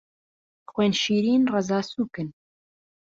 خوێن 0.71 0.93
شیرن، 1.01 1.41
ڕەزا 1.53 1.79
سووکن 1.91 2.27